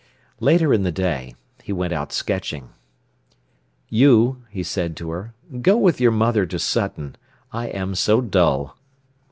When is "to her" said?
4.97-5.35